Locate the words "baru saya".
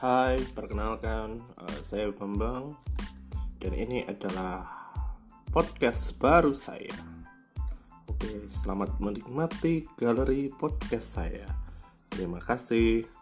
6.16-6.96